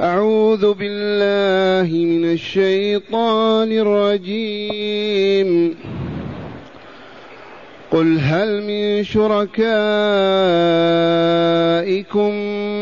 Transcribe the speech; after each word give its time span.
أعوذ 0.00 0.74
بالله 0.74 2.04
من 2.04 2.32
الشيطان 2.32 3.72
الرجيم. 3.72 5.76
قل 7.90 8.18
هل 8.20 8.62
من 8.62 9.04
شركائكم 9.04 9.50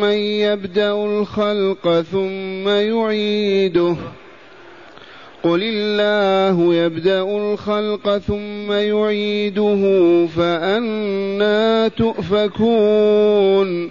من 0.00 0.18
يبدأ 0.18 0.92
الخلق 0.92 2.00
ثم 2.00 2.68
يعيده؟ 2.68 3.96
قل 5.42 5.60
الله 5.62 6.74
يبدأ 6.74 7.22
الخلق 7.22 8.18
ثم 8.18 8.72
يعيده 8.72 10.26
فأنا 10.36 11.88
تؤفكون. 11.88 13.90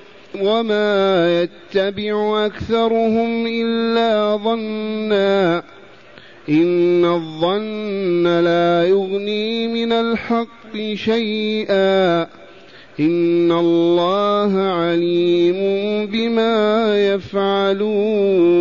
وما 0.39 1.41
يتبع 1.41 2.45
أكثرهم 2.45 3.47
إلا 3.47 4.35
ظنّا 4.35 5.63
إن 6.49 7.05
الظن 7.05 8.27
لا 8.27 8.87
يغني 8.87 9.67
من 9.67 9.91
الحق 9.91 10.77
شيئا 10.93 12.21
إن 12.99 13.51
الله 13.51 14.61
عليم 14.61 15.55
بما 16.05 16.95
يفعلون 17.13 18.51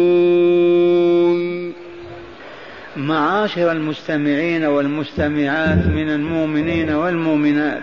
معاشر 2.97 3.73
المستمعين 3.73 4.65
والمستمعات 4.65 5.87
من 5.87 6.11
المؤمنين 6.11 6.91
والمؤمنات 6.91 7.83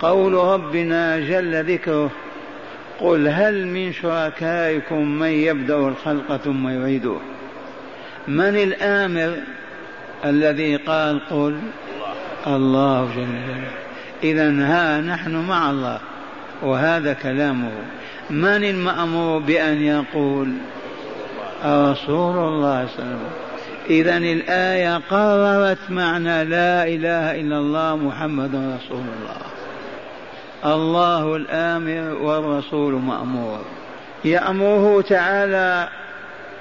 قول 0.00 0.32
ربنا 0.32 1.20
جل 1.20 1.64
ذكره 1.72 2.10
قل 3.00 3.28
هل 3.28 3.66
من 3.66 3.92
شركائكم 3.92 5.08
من 5.08 5.28
يبدأ 5.28 5.76
الخلق 5.76 6.36
ثم 6.36 6.68
يعيده؟ 6.68 7.16
من 8.28 8.56
الآمر 8.56 9.36
الذي 10.24 10.76
قال 10.76 11.20
قل 11.30 11.60
الله 12.46 13.04
جل 13.04 13.26
جلاله؟ 13.26 13.70
إذا 14.22 14.66
ها 14.66 15.00
نحن 15.00 15.36
مع 15.36 15.70
الله 15.70 16.00
وهذا 16.62 17.12
كلامه. 17.12 17.72
من 18.30 18.64
المأمور 18.64 19.38
بأن 19.38 19.82
يقول؟ 19.82 20.52
رسول 21.64 22.36
الله 22.36 22.36
صلى 22.36 22.48
الله 22.58 22.74
عليه 22.74 22.94
وسلم. 22.94 23.30
إذا 23.90 24.16
الآية 24.16 24.96
قررت 24.96 25.90
معنى 25.90 26.44
لا 26.44 26.84
إله 26.84 27.40
إلا 27.40 27.58
الله 27.58 27.96
محمد 27.96 28.54
رسول 28.54 29.04
الله. 29.20 29.59
الله 30.64 31.36
الآمر 31.36 32.22
والرسول 32.22 32.94
مأمور. 32.94 33.60
يأمره 34.24 35.00
تعالى 35.00 35.88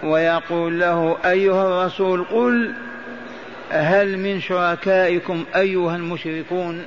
ويقول 0.04 0.80
له 0.80 1.18
أيها 1.26 1.68
الرسول 1.68 2.24
قل 2.24 2.74
هل 3.70 4.18
من 4.18 4.42
شركائكم 4.42 5.46
أيها 5.56 5.96
المشركون 5.96 6.86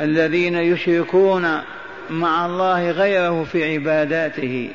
الذين 0.00 0.54
يشركون 0.54 1.58
مع 2.10 2.46
الله 2.46 2.90
غيره 2.90 3.44
في 3.44 3.74
عباداته 3.74 4.70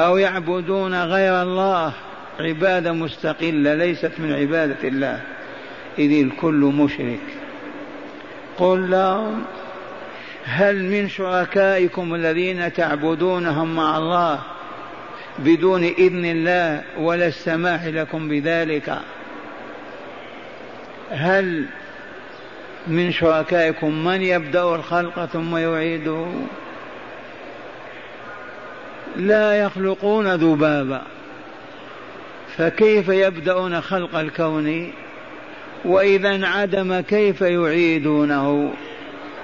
أو 0.00 0.16
يعبدون 0.16 1.02
غير 1.04 1.42
الله 1.42 1.92
عبادة 2.40 2.92
مستقلة 2.92 3.74
ليست 3.74 4.12
من 4.18 4.32
عبادة 4.32 4.88
الله. 4.88 5.20
إذ 5.98 6.24
الكل 6.24 6.54
مشرك. 6.54 7.39
قل 8.60 8.90
لهم 8.90 9.44
هل 10.44 10.84
من 10.84 11.08
شركائكم 11.08 12.14
الذين 12.14 12.72
تعبدونهم 12.72 13.76
مع 13.76 13.98
الله 13.98 14.40
بدون 15.38 15.84
إذن 15.84 16.24
الله 16.24 16.82
ولا 16.98 17.26
السماح 17.26 17.84
لكم 17.84 18.28
بذلك؟ 18.28 18.98
هل 21.10 21.66
من 22.86 23.12
شركائكم 23.12 24.04
من 24.04 24.22
يبدأ 24.22 24.62
الخلق 24.62 25.24
ثم 25.24 25.56
يعيده؟ 25.56 26.26
لا 29.16 29.60
يخلقون 29.60 30.34
ذبابا 30.34 31.02
فكيف 32.56 33.08
يبدأون 33.08 33.80
خلق 33.80 34.16
الكون؟ 34.16 34.92
وإذا 35.84 36.34
انعدم 36.34 37.00
كيف 37.00 37.40
يعيدونه؟ 37.40 38.72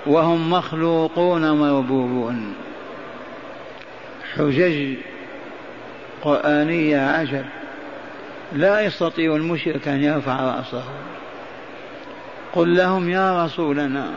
وهم 0.06 0.50
مخلوقون 0.50 1.50
مربوبون 1.50 2.54
حجج 4.34 4.94
قرآنية 6.22 6.98
عجب. 6.98 7.44
لا 8.52 8.80
يستطيع 8.80 9.36
المشرك 9.36 9.88
أن 9.88 10.02
يرفع 10.02 10.56
رأسه. 10.56 10.84
قل 12.52 12.76
لهم 12.76 13.10
يا 13.10 13.44
رسولنا 13.44 14.10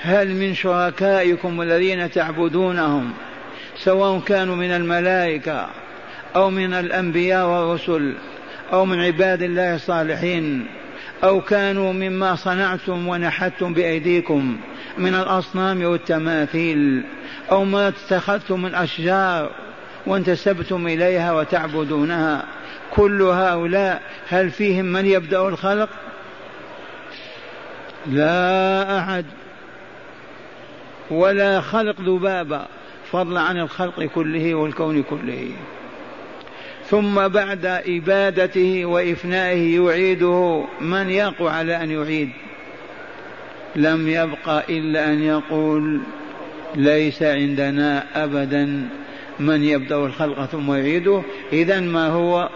هل 0.00 0.34
من 0.34 0.54
شركائكم 0.54 1.62
الذين 1.62 2.10
تعبدونهم 2.10 3.12
سواء 3.76 4.20
كانوا 4.20 4.56
من 4.56 4.70
الملائكة 4.70 5.66
أو 6.36 6.50
من 6.50 6.74
الأنبياء 6.74 7.46
والرسل 7.46 8.14
أو 8.72 8.84
من 8.84 9.00
عباد 9.00 9.42
الله 9.42 9.74
الصالحين 9.74 10.66
أو 11.24 11.40
كانوا 11.40 11.92
مما 11.92 12.34
صنعتم 12.34 13.08
ونحتم 13.08 13.74
بأيديكم 13.74 14.56
من 14.98 15.14
الأصنام 15.14 15.84
والتماثيل 15.84 17.04
أو 17.50 17.64
ما 17.64 17.88
اتخذتم 17.88 18.62
من 18.62 18.74
أشجار 18.74 19.50
وانتسبتم 20.06 20.86
إليها 20.86 21.32
وتعبدونها. 21.32 22.44
كل 22.94 23.22
هؤلاء 23.22 24.02
هل 24.28 24.50
فيهم 24.50 24.84
من 24.84 25.06
يبدأ 25.06 25.48
الخلق؟ 25.48 25.88
لا 28.06 28.98
أحد. 28.98 29.24
ولا 31.10 31.60
خلق 31.60 32.00
ذبابة 32.00 32.66
فضلا 33.10 33.40
عن 33.40 33.58
الخلق 33.58 34.02
كله 34.02 34.54
والكون 34.54 35.02
كله. 35.02 35.50
ثم 36.90 37.28
بعد 37.28 37.66
إبادته 37.66 38.84
وإفنائه 38.84 39.76
يعيده. 39.76 40.64
من 40.80 41.10
يقوى 41.10 41.50
على 41.50 41.82
أن 41.82 41.90
يعيد؟ 41.90 42.30
لم 43.76 44.08
يبق 44.08 44.48
إلا 44.70 45.12
أن 45.12 45.22
يقول 45.22 46.00
ليس 46.74 47.22
عندنا 47.22 48.24
أبدا. 48.24 48.88
من 49.40 49.64
يبدأ 49.64 49.96
الخلق 49.96 50.44
ثم 50.44 50.72
يعيده؟ 50.72 51.22
إذا 51.52 51.80
ما 51.80 52.08
هو؟ 52.08 52.48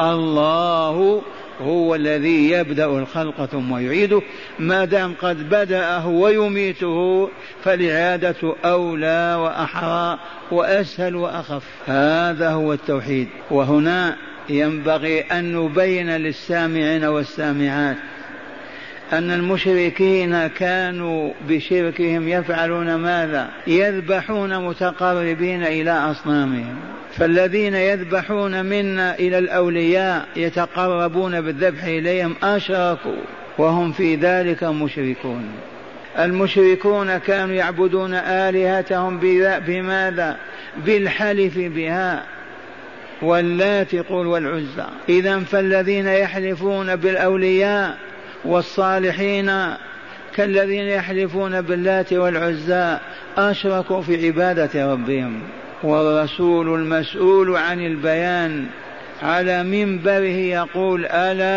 الله 0.00 1.22
هو 1.60 1.94
الذي 1.94 2.50
يبدأ 2.50 2.86
الخلق 2.86 3.44
ثم 3.44 3.76
يعيده. 3.78 4.22
ما 4.58 4.84
دام 4.84 5.14
قد 5.22 5.48
بدأه 5.48 6.08
ويميته 6.08 7.28
فالإعادة 7.64 8.54
أولى 8.64 9.36
وأحرى 9.40 10.18
وأسهل 10.50 11.16
وأخف. 11.16 11.62
هذا 11.86 12.50
هو 12.50 12.72
التوحيد. 12.72 13.28
وهنا 13.50 14.16
ينبغي 14.48 15.20
أن 15.20 15.56
نبين 15.56 16.10
للسامعين 16.10 17.04
والسامعات 17.04 17.96
أن 19.12 19.30
المشركين 19.30 20.46
كانوا 20.46 21.32
بشركهم 21.48 22.28
يفعلون 22.28 22.94
ماذا؟ 22.94 23.50
يذبحون 23.66 24.64
متقربين 24.68 25.62
إلى 25.62 25.90
أصنامهم 25.90 26.76
فالذين 27.12 27.74
يذبحون 27.74 28.64
منا 28.66 29.14
إلى 29.14 29.38
الأولياء 29.38 30.26
يتقربون 30.36 31.40
بالذبح 31.40 31.84
إليهم 31.84 32.34
أشركوا 32.42 33.22
وهم 33.58 33.92
في 33.92 34.16
ذلك 34.16 34.64
مشركون 34.64 35.44
المشركون 36.18 37.18
كانوا 37.18 37.54
يعبدون 37.54 38.14
آلهتهم 38.14 39.18
بماذا؟ 39.66 40.36
بالحلف 40.86 41.58
بها 41.58 42.22
واللات 43.22 43.94
قل 43.94 44.26
والعزى 44.26 44.86
إذا 45.08 45.38
فالذين 45.38 46.06
يحلفون 46.06 46.96
بالأولياء 46.96 47.96
والصالحين 48.44 49.50
كالذين 50.34 50.86
يحلفون 50.86 51.60
باللات 51.60 52.12
والعزى 52.12 52.98
أشركوا 53.36 54.02
في 54.02 54.26
عبادة 54.26 54.92
ربهم 54.92 55.40
والرسول 55.82 56.80
المسؤول 56.80 57.56
عن 57.56 57.86
البيان 57.86 58.66
على 59.22 59.62
منبره 59.62 60.36
يقول 60.36 61.06
ألا 61.06 61.54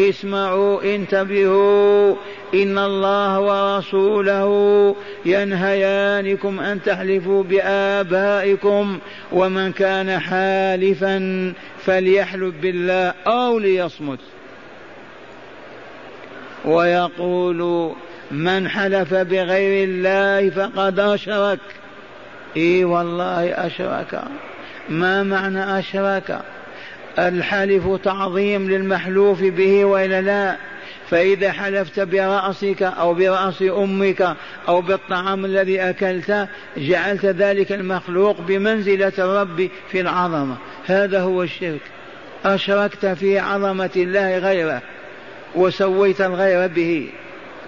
اسمعوا 0.00 0.94
انتبهوا 0.94 2.16
إن 2.54 2.78
الله 2.78 3.40
ورسوله 3.40 4.96
ينهيانكم 5.26 6.60
أن 6.60 6.82
تحلفوا 6.82 7.42
بآبائكم 7.42 8.98
ومن 9.32 9.72
كان 9.72 10.18
حالفا 10.18 11.52
فليحلف 11.84 12.54
بالله 12.62 13.14
أو 13.26 13.58
ليصمت. 13.58 14.18
ويقول 16.64 17.92
من 18.30 18.68
حلف 18.68 19.14
بغير 19.14 19.88
الله 19.88 20.50
فقد 20.50 21.00
أشرك. 21.00 21.58
إي 22.56 22.84
والله 22.84 23.66
أشرك. 23.66 24.22
ما 24.88 25.22
معنى 25.22 25.78
أشرك؟ 25.78 26.38
الحلف 27.18 27.96
تعظيم 28.04 28.70
للمحلوف 28.70 29.42
به 29.42 29.84
وإلا 29.84 30.22
لا؟ 30.22 30.56
فإذا 31.10 31.52
حلفت 31.52 32.00
برأسك 32.00 32.82
أو 32.82 33.14
برأس 33.14 33.62
أمك 33.62 34.36
أو 34.68 34.80
بالطعام 34.80 35.44
الذي 35.44 35.80
أكلته 35.80 36.46
جعلت 36.76 37.26
ذلك 37.26 37.72
المخلوق 37.72 38.40
بمنزلة 38.40 39.12
الرب 39.18 39.68
في 39.90 40.00
العظمة. 40.00 40.56
هذا 40.86 41.20
هو 41.20 41.42
الشرك. 41.42 41.80
أشركت 42.44 43.06
في 43.06 43.38
عظمة 43.38 43.90
الله 43.96 44.38
غيره. 44.38 44.82
وسويت 45.54 46.20
الغير 46.20 46.66
به 46.66 47.08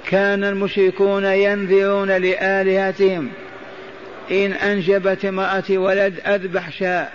كان 0.09 0.45
المشركون 0.45 1.25
ينذرون 1.25 2.11
لآلهتهم 2.11 3.29
إن 4.31 4.53
أنجبت 4.53 5.25
امرأتي 5.25 5.79
ولد 5.79 6.21
أذبح 6.27 6.71
شاء 6.71 7.13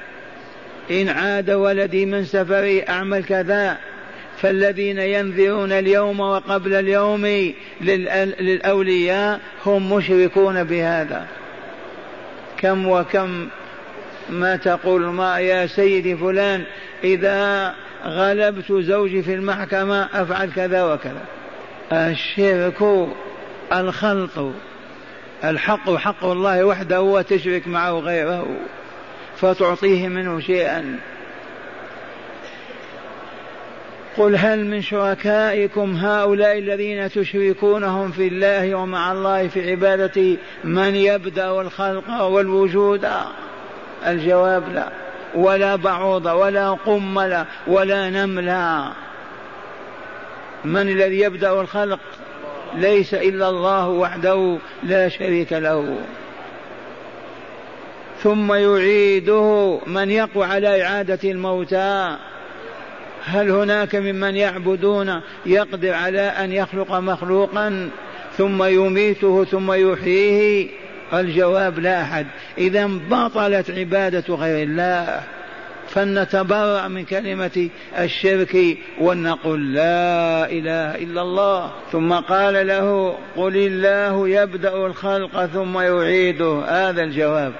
إن 0.91 1.09
عاد 1.09 1.51
ولدي 1.51 2.05
من 2.05 2.25
سفري 2.25 2.83
أعمل 2.89 3.23
كذا. 3.23 3.77
فالذين 4.41 4.99
ينذرون 4.99 5.71
اليوم 5.71 6.19
وقبل 6.19 6.73
اليوم 6.73 7.53
للأولياء 7.81 9.39
هم 9.65 9.93
مشركون 9.93 10.63
بهذا. 10.63 11.27
كم 12.57 12.87
وكم 12.87 13.47
ما 14.29 14.55
تقول 14.55 15.01
ما 15.01 15.39
يا 15.39 15.67
سيدي 15.67 16.15
فلان 16.15 16.63
إذا 17.03 17.75
غلبت 18.05 18.71
زوجي 18.71 19.23
في 19.23 19.33
المحكمة 19.33 20.09
أفعل 20.13 20.51
كذا 20.51 20.83
وكذا. 20.83 21.25
الشرك 21.91 23.07
الخلط 23.73 24.53
الحق 25.43 25.95
حق 25.95 26.25
الله 26.25 26.63
وحده 26.63 27.01
وتشرك 27.01 27.67
معه 27.67 27.91
غيره 27.91 28.47
فتعطيه 29.37 30.07
منه 30.07 30.39
شيئا. 30.39 30.99
قل 34.17 34.35
هل 34.35 34.65
من 34.65 34.81
شركائكم 34.81 35.95
هؤلاء 35.95 36.57
الذين 36.57 37.09
تشركونهم 37.09 38.11
في 38.11 38.27
الله 38.27 38.75
ومع 38.75 39.11
الله 39.11 39.47
في 39.47 39.71
عبادته 39.71 40.37
من 40.63 40.95
يبدأ 40.95 41.61
الخلق 41.61 42.21
والوجود؟ 42.21 43.07
الجواب 44.07 44.73
لا. 44.73 45.06
ولا 45.35 45.75
بعوضة 45.75 46.33
ولا 46.33 46.71
قملة 46.71 47.45
ولا 47.67 48.09
نملة 48.09 48.91
من 50.65 50.89
الذي 50.89 51.19
يبدأ 51.19 51.61
الخلق 51.61 51.99
ليس 52.75 53.13
إلا 53.13 53.49
الله 53.49 53.87
وحده 53.87 54.57
لا 54.83 55.09
شريك 55.09 55.53
له. 55.53 55.97
ثم 58.23 58.53
يعيده 58.53 59.79
من 59.87 60.11
يقوى 60.11 60.45
على 60.45 60.83
إعادة 60.83 61.31
الموتى. 61.31 62.17
هل 63.25 63.51
هناك 63.51 63.95
ممن 63.95 64.35
يعبدون 64.35 65.21
يقدر 65.45 65.93
على 65.93 66.21
أن 66.21 66.51
يخلق 66.51 66.91
مخلوقا؟ 66.91 67.89
ثم 68.37 68.63
يميته 68.63 69.45
ثم 69.45 69.71
يحييه. 69.71 70.86
الجواب 71.13 71.79
لا 71.79 72.01
أحد. 72.01 72.27
إذا 72.57 72.87
بطلت 73.09 73.71
عبادة 73.71 74.35
غير 74.35 74.67
الله 74.67 75.21
فلنتبرأ 75.87 76.87
من 76.87 77.05
كلمة 77.05 77.69
الشرك 77.99 78.77
ونقول 79.01 79.73
لا 79.73 80.51
إله 80.51 80.95
إلا 80.95 81.21
الله. 81.21 81.71
ثم 81.91 82.13
قال 82.13 82.67
له 82.67 83.17
قل 83.37 83.57
الله 83.57 84.29
يبدأ 84.29 84.85
الخلق 84.85 85.45
ثم 85.45 85.79
يعيده. 85.79 86.63
هذا 86.67 87.03
الجواب. 87.03 87.53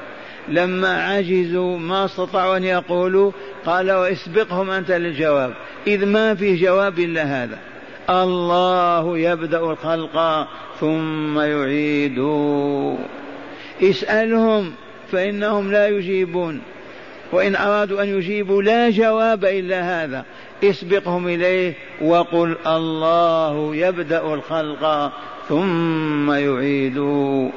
لما 0.50 1.04
عجزوا 1.04 1.78
ما 1.78 2.06
استطاعوا 2.06 2.58
أن 2.58 2.64
يقولوا 2.64 3.32
قال 3.66 3.92
واسبقهم 3.92 4.70
أنت 4.70 4.92
للجواب. 4.92 5.54
إذ 5.88 6.06
ما 6.06 6.36
في 6.36 6.56
جواب 6.56 7.00
إلا 7.00 7.24
هذا. 7.44 7.60
الله 8.10 9.18
يبدأ 9.18 9.60
الخلق 9.60 10.48
ثم 10.80 11.40
يعيده. 11.40 12.98
اسألهم 13.82 14.72
فإنهم 15.12 15.72
لا 15.72 15.88
يجيبون. 15.88 16.62
وإن 17.32 17.56
أرادوا 17.56 18.04
أن 18.04 18.18
يجيبوا 18.18 18.64
لا 18.64 18.90
جواب 18.90 19.46
إلا 19.46 20.04
هذا. 20.04 20.26
اسبقهم 20.64 21.28
إليه 21.28 21.74
وقل 22.02 22.56
الله 22.68 23.76
يبدأ 23.76 24.34
الخلق 24.34 25.12
ثم 25.50 26.32
يعيده 26.32 27.50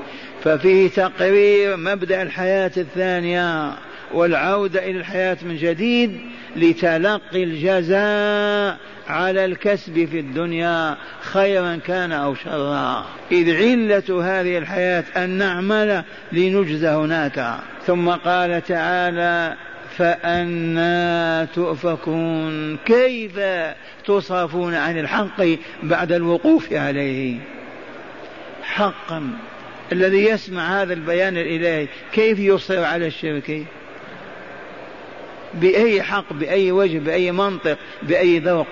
ففيه 0.45 0.89
تقرير 0.89 1.77
مبدأ 1.77 2.23
الحياة 2.23 2.73
الثانية. 2.77 3.73
والعودة 4.15 4.85
إلى 4.85 4.99
الحياة 4.99 5.37
من 5.43 5.57
جديد 5.57 6.21
لتلقي 6.57 7.45
الجزاء 7.45 8.77
على 9.09 9.45
الكسب 9.45 10.05
في 10.05 10.19
الدنيا 10.21 10.97
خيرا 11.21 11.77
كان 11.77 12.13
أو 12.13 12.35
شرا. 12.35 13.07
إذ 13.33 13.57
علة 13.57 14.41
هذه 14.41 14.59
الحياة 14.59 15.05
أن 15.17 15.31
نعمل 15.31 16.05
لنجزى 16.33 16.89
هناك. 16.89 17.55
ثم 17.87 18.09
قال 18.09 18.63
تعالى 18.63 19.57
فأنا 19.97 21.45
تؤفكون. 21.55 22.77
كيف 22.77 23.41
تصرفون 24.07 24.75
عن 24.75 24.99
الحق 24.99 25.43
بعد 25.83 26.13
الوقوف 26.13 26.73
عليه؟ 26.73 27.37
حقا. 28.63 29.31
الذي 29.93 30.25
يسمع 30.25 30.83
هذا 30.83 30.93
البيان 30.93 31.37
الإلهي 31.37 31.89
كيف 32.13 32.39
يصر 32.39 32.85
على 32.85 33.07
الشرك؟ 33.07 33.67
بأي 35.55 36.03
حق 36.03 36.33
بأي 36.33 36.73
وجه 36.73 36.99
بأي 36.99 37.33
منطق 37.33 37.79
بأي 38.03 38.39
ذوق. 38.39 38.67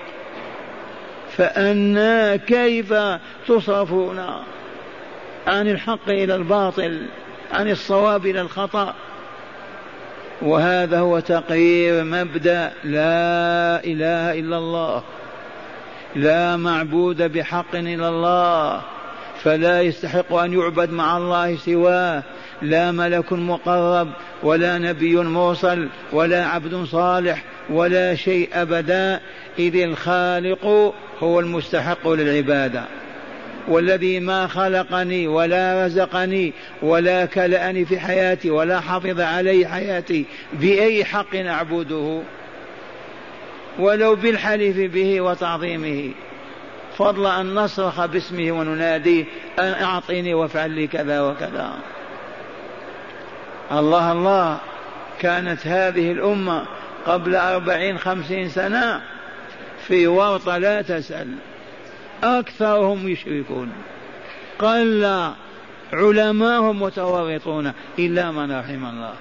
فأنا 1.37 2.35
كيف 2.35 2.93
تصرفون 3.47 4.19
عن 5.47 5.67
الحق 5.67 6.09
إلى 6.09 6.35
الباطل 6.35 7.05
عن 7.51 7.69
الصواب 7.69 8.25
إلى 8.25 8.41
الخطأ؟ 8.41 8.93
وهذا 10.41 10.99
هو 10.99 11.19
تقرير 11.19 12.03
مبدأ 12.03 12.71
لا 12.83 13.83
إله 13.83 14.39
إلا 14.39 14.57
الله. 14.57 15.03
لا 16.15 16.57
معبود 16.57 17.21
بحق 17.21 17.75
إلا 17.75 18.09
الله. 18.09 18.81
فلا 19.43 19.81
يستحق 19.81 20.33
أن 20.33 20.53
يعبد 20.53 20.89
مع 20.91 21.17
الله 21.17 21.55
سواه. 21.55 22.23
لا 22.61 22.91
ملك 22.91 23.33
مقرب 23.33 24.07
ولا 24.43 24.77
نبي 24.77 25.15
مرسل 25.15 25.89
ولا 26.11 26.45
عبد 26.45 26.83
صالح 26.83 27.43
ولا 27.69 28.15
شيء 28.15 28.49
أبدا. 28.53 29.19
إذ 29.59 29.75
الخالق 29.75 30.93
هو 31.19 31.39
المستحق 31.39 32.07
للعبادة. 32.07 32.83
والذي 33.67 34.19
ما 34.19 34.47
خلقني 34.47 35.27
ولا 35.27 35.85
رزقني 35.85 36.53
ولا 36.81 37.25
كلأني 37.25 37.85
في 37.85 37.99
حياتي 37.99 38.49
ولا 38.49 38.79
حفظ 38.79 39.21
علي 39.21 39.67
حياتي 39.67 40.25
بأي 40.53 41.05
حق 41.05 41.35
أعبده؟ 41.35 42.21
ولو 43.79 44.15
بالحلف 44.15 44.77
به 44.77 45.21
وتعظيمه. 45.21 46.11
فضل 46.99 47.25
أن 47.25 47.55
نصرخ 47.55 48.05
باسمه 48.05 48.51
ونناديه 48.51 49.25
أن 49.59 49.65
وافعل 50.33 50.71
لي 50.71 50.87
كذا 50.87 51.21
وكذا. 51.21 51.73
الله 53.71 54.11
الله 54.11 54.57
كانت 55.19 55.67
هذه 55.67 56.11
الأمة 56.11 56.65
قبل 57.05 57.35
أربعين 57.35 57.97
خمسين 57.97 58.49
سنة 58.49 59.01
في 59.87 60.07
ورطة 60.07 60.57
لا 60.57 60.81
تسأل. 60.81 61.27
أكثرهم 62.23 63.09
يشركون. 63.09 63.71
قل 64.59 65.31
علماءهم 65.93 66.81
متورطون 66.81 67.73
إلا 67.99 68.31
من 68.31 68.59
رحم 68.59 68.85
الله. 68.85 69.13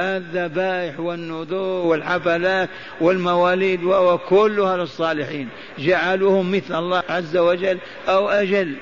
الذبائح 0.00 1.00
والنذور 1.00 1.86
والحفلات 1.86 2.68
والمواليد 3.00 3.84
وكلها 3.84 4.76
للصالحين 4.76 5.48
جعلوهم 5.78 6.52
مثل 6.52 6.78
الله 6.78 7.02
عز 7.08 7.36
وجل 7.36 7.78
أو 8.08 8.28
أجل. 8.28 8.74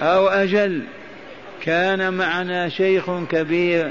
أو 0.00 0.28
أجل. 0.28 0.82
كان 1.62 2.14
معنا 2.14 2.68
شيخ 2.68 3.10
كبير 3.30 3.90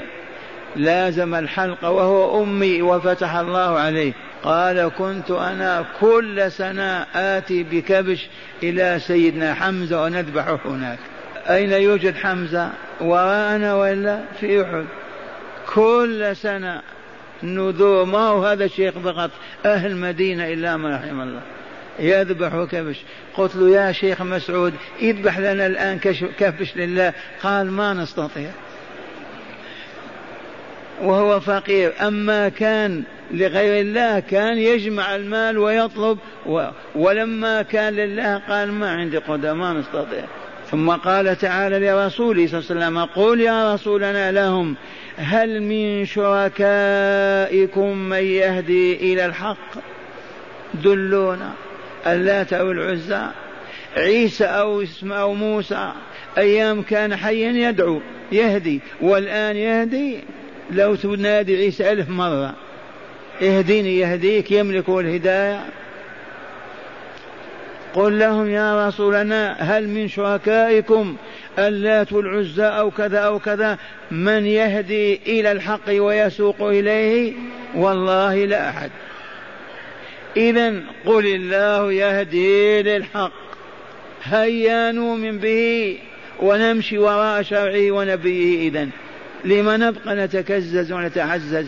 لازم 0.76 1.34
الحلقة 1.34 1.90
وهو 1.90 2.42
أمي 2.42 2.82
وفتح 2.82 3.34
الله 3.34 3.78
عليه. 3.78 4.12
قال 4.44 4.90
كنت 4.98 5.30
أنا 5.30 5.84
كل 6.00 6.52
سنة 6.52 7.06
آتي 7.14 7.62
بكبش 7.62 8.28
إلى 8.62 8.98
سيدنا 9.06 9.54
حمزة 9.54 10.02
ونذبح 10.02 10.56
هناك. 10.64 10.98
أين 11.48 11.72
يوجد 11.72 12.16
حمزة؟ 12.16 12.70
وراءنا 13.00 13.74
وإلا؟ 13.74 14.20
في 14.40 14.62
أحد. 14.62 14.84
كل 15.74 16.36
سنة 16.36 16.82
نذور 17.42 18.04
ما 18.04 18.18
هو 18.18 18.44
هذا 18.44 18.64
الشيخ 18.64 18.94
فقط؟ 18.98 19.30
أهل 19.66 19.90
المدينة 19.90 20.52
إلا 20.52 20.76
ما 20.76 20.96
رحم 20.96 21.20
الله. 21.20 21.40
يذبح 21.98 22.64
كبش 22.70 22.96
قلت 23.34 23.56
له 23.56 23.70
يا 23.70 23.92
شيخ 23.92 24.22
مسعود 24.22 24.74
اذبح 25.02 25.38
لنا 25.38 25.66
الآن 25.66 25.98
كبش 26.38 26.76
لله. 26.76 27.12
قال 27.42 27.70
ما 27.70 27.94
نستطيع. 27.94 28.50
وهو 31.02 31.40
فقير. 31.40 31.92
أما 32.00 32.48
كان 32.48 33.02
لغير 33.30 33.80
الله 33.80 34.20
كان 34.20 34.58
يجمع 34.58 35.16
المال 35.16 35.58
ويطلب 35.58 36.18
و 36.46 36.68
ولما 36.94 37.62
كان 37.62 37.92
لله 37.92 38.38
قال 38.38 38.72
ما 38.72 38.90
عندي 38.90 39.18
قدرة 39.18 39.52
ما 39.52 39.72
نستطيع. 39.72 40.24
ثم 40.72 40.90
قال 40.90 41.38
تعالى 41.38 41.78
لرسوله 41.78 42.46
صلى 42.46 42.60
الله 42.60 42.70
عليه 42.70 42.86
وسلم 42.86 43.04
قل 43.04 43.40
يا 43.40 43.74
رسولنا 43.74 44.32
لهم 44.32 44.74
هل 45.16 45.62
من 45.62 46.04
شركائكم 46.04 47.96
من 47.96 48.24
يهدي 48.24 49.12
إلى 49.12 49.26
الحق؟ 49.26 49.78
دلونا 50.74 51.52
اللات 52.06 52.52
أو 52.52 52.70
العزى 52.70 53.26
عيسى 53.96 54.44
أو 54.44 54.82
اسم 54.82 55.12
أو 55.12 55.34
موسى 55.34 55.92
أيام 56.38 56.82
كان 56.82 57.16
حيا 57.16 57.52
يدعو 57.52 58.00
يهدي 58.32 58.80
والآن 59.00 59.56
يهدي 59.56 60.18
لو 60.70 60.94
تنادي 60.94 61.56
عيسى 61.56 61.92
ألف 61.92 62.08
مرة 62.08 62.54
اهديني 63.42 63.98
يهديك 63.98 64.50
يملك 64.50 64.88
الهداية. 64.88 65.60
قل 67.94 68.18
لهم 68.18 68.50
يا 68.50 68.88
رسولنا 68.88 69.56
هل 69.58 69.88
من 69.88 70.08
شركائكم 70.08 71.16
اللات 71.58 72.12
والعزى 72.12 72.64
أو 72.64 72.90
كذا 72.90 73.18
أو 73.18 73.38
كذا؟ 73.38 73.78
من 74.10 74.46
يهدي 74.46 75.20
إلى 75.26 75.52
الحق 75.52 75.88
ويسوق 75.88 76.62
إليه؟ 76.62 77.32
والله 77.74 78.44
لا 78.44 78.68
أحد. 78.68 78.90
إذا 80.36 80.74
قل 81.06 81.26
الله 81.26 81.92
يهدي 81.92 82.82
للحق. 82.82 83.32
هيا 84.22 84.92
نؤمن 84.92 85.38
به 85.38 85.98
ونمشي 86.40 86.98
وراء 86.98 87.42
شرعه 87.42 87.90
ونبيه 87.90 88.68
إذا 88.68 88.88
لما 89.44 89.76
نبقى 89.76 90.14
نتكزز 90.14 90.92
ونتعزز. 90.92 91.66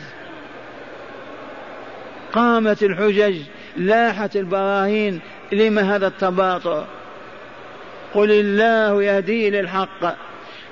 قامت 2.32 2.82
الحجج 2.82 3.36
لاحت 3.76 4.36
البراهين 4.36 5.20
لما 5.52 5.96
هذا 5.96 6.06
التباطؤ؟ 6.06 6.82
قل 8.14 8.30
الله 8.30 9.02
يهدي 9.02 9.50
للحق 9.50 10.16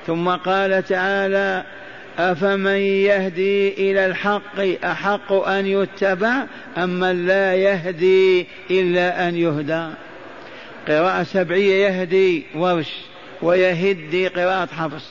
ثم 0.06 0.28
قال 0.28 0.84
تعالى 0.84 1.64
أفمن 2.18 2.76
يهدي 2.76 3.68
إلى 3.68 4.06
الحق 4.06 4.84
أحق 4.84 5.32
أن 5.32 5.66
يتبع 5.66 6.44
أم 6.76 7.00
من 7.00 7.26
لا 7.26 7.54
يهدي 7.54 8.46
إلا 8.70 9.28
أن 9.28 9.36
يهدى؟ 9.36 9.88
قراءة 10.88 11.22
سبعية 11.22 11.86
يهدي 11.86 12.44
ورش 12.54 12.90
ويهدي 13.42 14.28
قراءة 14.28 14.66
حفص 14.66 15.10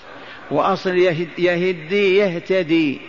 وأصل 0.52 0.98
يهدي 1.38 2.18
يهتدي. 2.18 3.02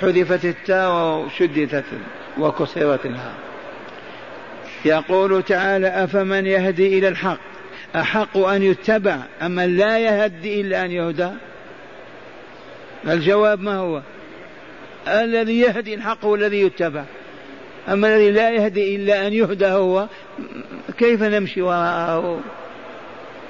حذفت 0.00 0.44
التاء 0.44 0.90
وشددت 0.90 1.84
وكسرت 2.38 3.06
الهاء. 3.06 3.34
يقول 4.86 5.42
تعالى 5.42 5.86
أفمن 5.86 6.46
يهدي 6.46 6.98
إلى 6.98 7.08
الحق؟ 7.08 7.40
أحق 7.96 8.38
أن 8.38 8.62
يتبع 8.62 9.18
أما 9.42 9.66
لا 9.66 9.98
يهدي 9.98 10.60
إلا 10.60 10.84
أن 10.84 10.90
يهدى؟ 10.90 11.30
الجواب 13.08 13.60
ما 13.60 13.76
هو؟ 13.76 14.02
الذي 15.08 15.60
يهدي 15.60 15.94
الحق 15.94 16.24
هو 16.24 16.34
الذي 16.34 16.60
يتبع. 16.60 17.04
أما 17.88 18.08
الذي 18.08 18.30
لا 18.30 18.50
يهدي 18.50 18.96
إلا 18.96 19.26
أن 19.26 19.32
يهدى 19.32 19.66
هو 19.66 20.08
كيف 20.98 21.22
نمشي 21.22 21.62
وراءه؟ 21.62 22.40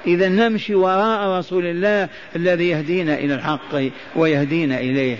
إذا 0.07 0.29
نمشي 0.29 0.75
وراء 0.75 1.39
رسول 1.39 1.65
الله 1.65 2.09
الذي 2.35 2.69
يهدينا 2.69 3.13
إلى 3.13 3.35
الحق 3.35 3.91
ويهدينا 4.15 4.79
إليه. 4.79 5.17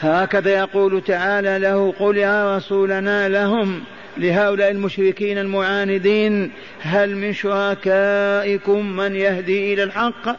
هكذا 0.00 0.50
يقول 0.50 1.02
تعالى 1.02 1.58
له 1.58 1.94
قل 1.98 2.16
يا 2.16 2.56
رسولنا 2.56 3.28
لهم 3.28 3.82
لهؤلاء 4.16 4.70
المشركين 4.70 5.38
المعاندين 5.38 6.50
هل 6.80 7.16
من 7.16 7.32
شركائكم 7.32 8.96
من 8.96 9.16
يهدي 9.16 9.74
إلى 9.74 9.82
الحق؟ 9.82 10.36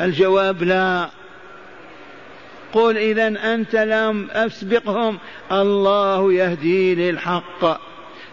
الجواب 0.00 0.62
لا. 0.62 1.08
قل 2.72 2.98
اذا 2.98 3.54
أنت 3.54 3.76
لم 3.76 4.30
أسبقهم 4.30 5.18
الله 5.52 6.32
يهدي 6.32 6.94
للحق. 6.94 7.80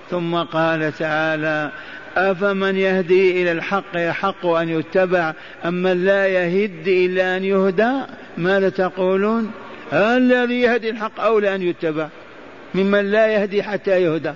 ثم 0.09 0.35
قال 0.35 0.93
تعالى 0.97 1.71
أفمن 2.17 2.77
يهدي 2.77 3.41
إلى 3.41 3.51
الحق 3.51 3.95
يحق 3.95 4.45
أن 4.45 4.69
يتبع 4.69 5.33
أما 5.65 5.93
لا 5.93 6.27
يهدي 6.27 7.05
إلا 7.05 7.37
أن 7.37 7.43
يهدى 7.43 7.91
ماذا 8.37 8.69
تقولون؟ 8.69 9.51
الذي 9.93 10.61
يهدي 10.61 10.89
الحق 10.89 11.19
أولى 11.19 11.55
أن 11.55 11.61
يتبع 11.61 12.07
ممن 12.75 13.11
لا 13.11 13.27
يهدي 13.27 13.63
حتى 13.63 14.01
يهدى. 14.01 14.33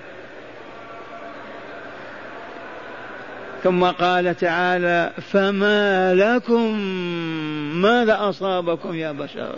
ثم 3.63 3.86
قال 3.86 4.36
تعالى 4.36 5.12
فما 5.32 6.13
لكم 6.13 6.79
ماذا 7.82 8.29
أصابكم 8.29 8.96
يا 8.96 9.12
بشر؟ 9.12 9.56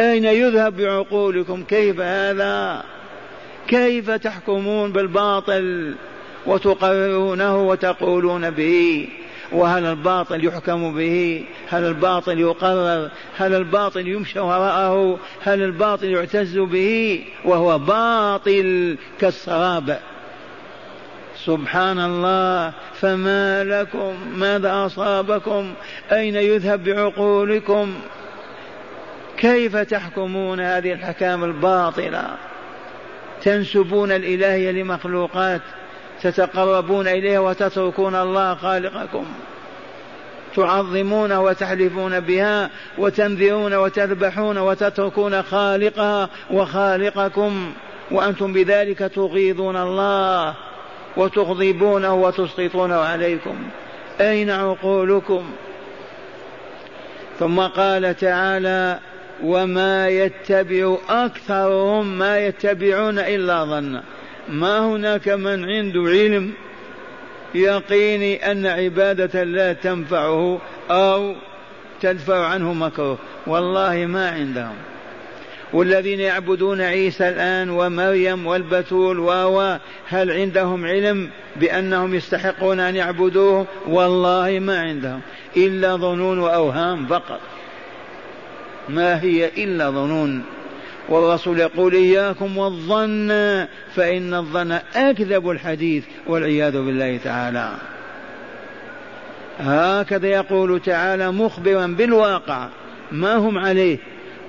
أين 0.00 0.24
يذهب 0.24 0.76
بعقولكم؟ 0.76 1.62
كيف 1.62 2.00
هذا؟ 2.00 2.82
كيف 3.68 4.10
تحكمون 4.10 4.92
بالباطل 4.92 5.94
وتقررونه 6.46 7.62
وتقولون 7.62 8.50
به؟ 8.50 9.08
وهل 9.52 9.84
الباطل 9.84 10.44
يحكم 10.44 10.94
به؟ 10.94 11.44
هل 11.68 11.84
الباطل 11.84 12.40
يقرر؟ 12.40 13.10
هل 13.38 13.54
الباطل 13.54 14.08
يمشى 14.08 14.40
وراءه؟ 14.40 15.18
هل 15.42 15.62
الباطل 15.62 16.06
يعتز 16.06 16.58
به؟ 16.58 17.24
وهو 17.44 17.78
باطل 17.78 18.96
كالسراب. 19.20 19.98
سبحان 21.44 21.98
الله 21.98 22.72
فما 22.94 23.64
لكم؟ 23.64 24.14
ماذا 24.34 24.86
أصابكم؟ 24.86 25.74
أين 26.12 26.36
يذهب 26.36 26.84
بعقولكم؟ 26.84 27.94
كيف 29.36 29.76
تحكمون 29.76 30.60
هذه 30.60 30.92
الاحكام 30.92 31.44
الباطلة؟ 31.44 32.24
تنسبون 33.42 34.12
الالهيه 34.12 34.70
لمخلوقات؟ 34.70 35.62
تتقربون 36.22 37.08
إليها 37.08 37.38
وتتركون 37.38 38.14
الله 38.14 38.54
خالقكم. 38.54 39.24
تعظمون 40.56 41.32
وتحلفون 41.32 42.20
بها 42.20 42.70
وتنذرون 42.98 43.74
وتذبحون 43.74 44.58
وتتركون 44.58 45.42
خالقها 45.42 46.28
وخالقكم. 46.50 47.72
وأنتم 48.10 48.52
بذلك 48.52 48.98
تغيظون 48.98 49.76
الله 49.76 50.54
وتغضبونه 51.16 52.14
وتسقطونه 52.14 52.94
عليكم. 52.94 53.56
أين 54.20 54.50
عقولكم؟ 54.50 55.50
ثم 57.38 57.60
قال 57.60 58.16
تعالى 58.16 58.98
وما 59.44 60.08
يتبع 60.08 60.96
أكثرهم 61.08 62.18
ما 62.18 62.38
يتبعون 62.38 63.18
إلا 63.18 63.64
ظنا 63.64 64.02
ما 64.50 64.78
هناك 64.78 65.28
من 65.28 65.64
عنده 65.64 66.00
علم 66.00 66.52
يقيني 67.54 68.50
أن 68.50 68.66
عبادة 68.66 69.42
الله 69.42 69.72
تنفعه 69.72 70.60
أو 70.90 71.34
تدفع 72.00 72.46
عنه 72.46 72.72
مكروه. 72.72 73.18
والله 73.46 74.06
ما 74.06 74.30
عندهم. 74.30 74.74
والذين 75.72 76.20
يعبدون 76.20 76.80
عيسى 76.80 77.28
الآن 77.28 77.70
ومريم 77.70 78.46
والبتول 78.46 79.18
و 79.18 79.76
هل 80.08 80.30
عندهم 80.30 80.86
علم 80.86 81.30
بأنهم 81.56 82.14
يستحقون 82.14 82.80
أن 82.80 82.96
يعبدوه؟ 82.96 83.66
والله 83.86 84.58
ما 84.58 84.80
عندهم. 84.80 85.20
إلا 85.56 85.96
ظنون 85.96 86.38
وأوهام 86.38 87.06
فقط. 87.06 87.40
ما 88.88 89.22
هي 89.22 89.64
إلا 89.64 89.90
ظنون. 89.90 90.42
والرسول 91.08 91.60
يقول 91.60 91.94
إياكم 91.94 92.58
والظن 92.58 93.28
فإن 93.94 94.34
الظن 94.34 94.72
أكذب 94.96 95.50
الحديث 95.50 96.04
والعياذ 96.26 96.72
بالله 96.72 97.16
تعالى. 97.24 97.72
هكذا 99.60 100.28
يقول 100.28 100.80
تعالى 100.80 101.32
مخبرا 101.32 101.86
بالواقع 101.86 102.68
ما 103.12 103.36
هم 103.36 103.58
عليه 103.58 103.98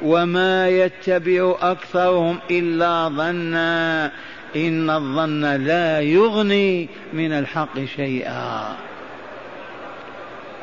وما 0.04 0.70
يتبع 0.70 1.56
أكثرهم 1.62 2.39
إلا 2.51 3.10
ظنا 3.10 4.12
إن 4.56 4.89
الظن 4.89 5.46
لا 5.46 6.00
يغني 6.01 6.89
من 7.13 7.32
الحق 7.32 7.86
شيئا. 7.96 8.75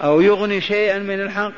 أو 0.02 0.20
يغني 0.20 0.60
شيئا 0.60 0.98
من 0.98 1.20
الحق؟ 1.20 1.52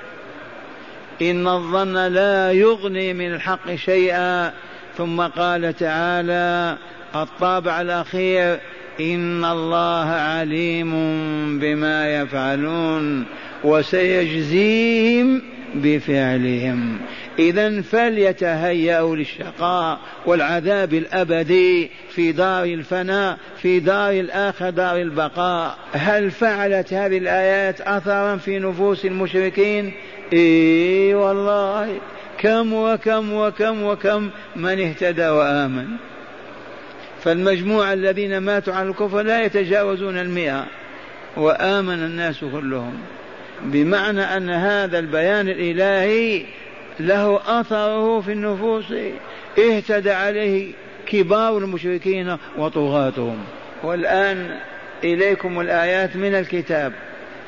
إن 1.23 1.49
الظن 1.49 2.07
لا 2.07 2.53
يغني 2.53 3.13
من 3.13 3.35
الحق 3.35 3.75
شيئا. 3.75 4.53
ثم 4.97 5.21
قال 5.21 5.77
تعالى 5.77 6.77
الطابع 7.15 7.81
الأخير 7.81 8.59
إن 9.01 9.45
الله 9.45 10.07
عليم 10.07 10.93
بما 11.59 12.21
يفعلون 12.21 13.25
وسيجزيهم 13.65 15.43
بفعلهم. 15.75 16.99
إذا 17.39 17.81
فليتهيأوا 17.81 19.17
للشقاء 19.17 19.99
والعذاب 20.27 20.95
الأبدي 20.95 21.91
في 22.11 22.33
دار 22.33 22.65
الفناء 22.65 23.39
في 23.63 23.81
دار 23.81 24.11
الآخرة 24.11 24.71
دار 24.71 24.97
البقاء. 24.97 25.77
هل 25.93 26.31
فعلت 26.31 26.93
هذه 26.93 27.19
الآيات 27.19 27.81
أثرا 27.81 28.37
في 28.37 28.59
نفوس 28.59 29.05
المشركين؟ 29.05 29.93
إي 30.33 31.15
والله 31.15 31.99
كم 32.39 32.73
وكم 32.73 33.33
وكم 33.33 33.83
وكم 33.83 34.31
من 34.57 34.81
اهتدى 34.81 35.29
وآمن. 35.29 35.87
فالمجموعة 37.23 37.93
الذين 37.93 38.39
ماتوا 38.39 38.75
على 38.75 38.89
الكفر 38.89 39.23
لا 39.23 39.43
يتجاوزون 39.43 40.19
المئة 40.19 40.67
وآمن 41.37 42.05
الناس 42.05 42.41
كلهم. 42.41 42.95
بمعنى 43.63 44.23
أن 44.23 44.51
هذا 44.51 44.99
البيان 44.99 45.49
الإلهي 45.49 46.43
له 47.01 47.41
أثره 47.61 48.21
في 48.21 48.33
النفوس. 48.33 48.95
اهتدى 49.59 50.11
عليه 50.11 50.73
كبار 51.07 51.59
المشركين 51.59 52.37
وطغاتهم. 52.59 53.39
والآن 53.83 54.57
إليكم 55.05 55.61
الآيات 55.61 56.17
من 56.17 56.35
الكتاب 56.35 56.93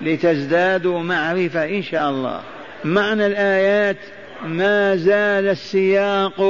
لتزدادوا 0.01 1.01
معرفة 1.01 1.65
إن 1.65 1.83
شاء 1.83 2.11
الله. 2.11 2.41
معنى 2.85 3.27
الآيات 3.27 3.97
ما 4.45 4.97
زال 4.97 5.49
السياق 5.49 6.41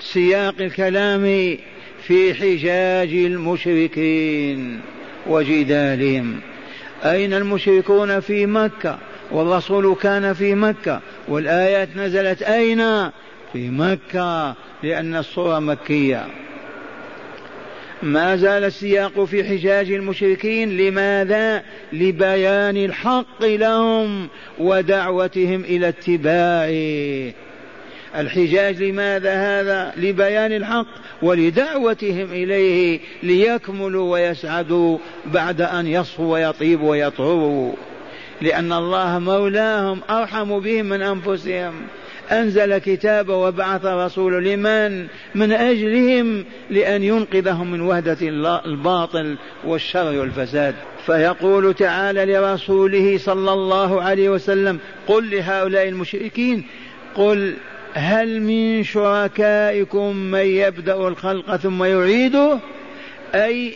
سياق 0.00 0.54
الكلام 0.60 1.56
في 2.02 2.34
حجاج 2.34 3.14
المشركين 3.14 4.80
وجدالهم. 5.26 6.40
أين 7.04 7.34
المشركون 7.34 8.20
في 8.20 8.46
مكة؟ 8.46 8.98
والرسول 9.30 9.96
كان 10.02 10.32
في 10.32 10.54
مكة. 10.54 11.00
والآيات 11.28 11.88
نزلت 11.96 12.42
أين؟ 12.42 13.10
في 13.52 13.70
مكة 13.70 14.54
لأن 14.82 15.16
الصورة 15.16 15.58
مكية. 15.58 16.26
ما 18.02 18.36
زال 18.36 18.64
السياق 18.64 19.24
في 19.24 19.44
حجاج 19.44 19.92
المشركين 19.92 20.76
لماذا؟ 20.76 21.62
لبيان 21.92 22.76
الحق 22.76 23.44
لهم 23.44 24.28
ودعوتهم 24.58 25.64
إلى 25.64 25.88
اتباعه 25.88 27.32
الحجاج 28.16 28.82
لماذا 28.82 29.34
هذا؟ 29.34 29.92
لبيان 29.96 30.52
الحق 30.52 30.86
ولدعوتهم 31.22 32.32
إليه 32.32 33.00
ليكملوا 33.22 34.12
ويسعدوا 34.12 34.98
بعد 35.26 35.60
أن 35.60 35.86
يصفوا 35.86 36.32
ويطيبوا 36.32 36.90
ويطهروا 36.90 37.72
لأن 38.40 38.72
الله 38.72 39.18
مولاهم 39.18 40.00
أرحم 40.10 40.60
بهم 40.60 40.86
من 40.86 41.02
أنفسهم. 41.02 41.74
أنزل 42.32 42.78
كتابه 42.78 43.36
وبعث 43.36 43.84
رسوله 43.84 44.40
لمن؟ 44.40 45.06
من 45.34 45.52
أجلهم 45.52 46.44
لأن 46.70 47.02
ينقذهم 47.02 47.70
من 47.70 47.80
وهدة 47.80 48.18
الباطل 48.66 49.36
والشر 49.64 50.18
والفساد. 50.18 50.74
فيقول 51.06 51.74
تعالى 51.74 52.24
لرسوله 52.24 53.18
صلى 53.18 53.52
الله 53.52 54.02
عليه 54.02 54.28
وسلم 54.28 54.78
قل 55.06 55.30
لهؤلاء 55.30 55.88
المشركين 55.88 56.64
قل 57.14 57.54
هل 57.94 58.42
من 58.42 58.84
شركائكم 58.84 60.16
من 60.16 60.46
يبدأ 60.46 61.08
الخلق 61.08 61.56
ثم 61.56 61.84
يعيده؟ 61.84 62.58
أي 63.34 63.74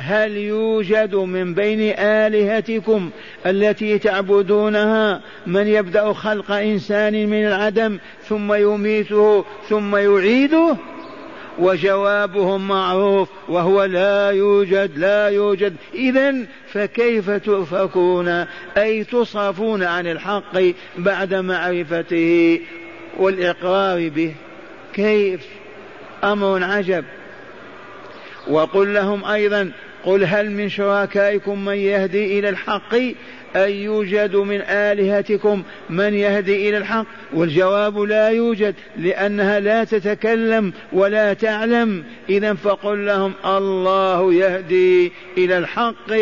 هل 0.00 0.36
يوجد 0.36 1.14
من 1.14 1.54
بين 1.54 1.94
آلهتكم 1.98 3.10
التي 3.46 3.98
تعبدونها 3.98 5.20
من 5.46 5.66
يبدأ 5.66 6.12
خلق 6.12 6.50
إنسان 6.50 7.26
من 7.26 7.46
العدم 7.46 7.98
ثم 8.28 8.52
يميته 8.52 9.44
ثم 9.68 9.96
يعيده؟ 9.96 10.76
وجوابهم 11.58 12.68
معروف 12.68 13.28
وهو 13.48 13.84
لا 13.84 14.30
يوجد 14.30 14.98
لا 14.98 15.28
يوجد. 15.28 15.74
اذا 15.94 16.34
فكيف 16.72 17.30
تؤفكون؟ 17.30 18.28
أي 18.76 19.04
تصرفون 19.04 19.82
عن 19.82 20.06
الحق 20.06 20.58
بعد 20.98 21.34
معرفته 21.34 22.60
والإقرار 23.16 24.08
به. 24.08 24.34
كيف؟ 24.94 25.40
أمر 26.24 26.64
عجب. 26.64 27.04
وقل 28.48 28.94
لهم 28.94 29.24
أيضا 29.24 29.72
قل 30.04 30.24
هل 30.24 30.50
من 30.50 30.68
شركائكم 30.68 31.64
من 31.64 31.76
يهدي 31.76 32.38
إلى 32.38 32.48
الحق 32.48 32.94
أن 33.56 33.70
يوجد 33.70 34.36
من 34.36 34.60
آلهتكم 34.60 35.62
من 35.90 36.14
يهدي 36.14 36.68
إلى 36.68 36.78
الحق؟ 36.78 37.06
والجواب 37.34 37.98
لا 37.98 38.28
يوجد 38.28 38.74
لأنها 38.96 39.60
لا 39.60 39.84
تتكلم 39.84 40.72
ولا 40.92 41.32
تعلم. 41.32 42.04
إذا 42.30 42.54
فقل 42.54 43.06
لهم 43.06 43.32
الله 43.44 44.34
يهدي 44.34 45.12
إلى 45.38 45.58
الحق 45.58 46.12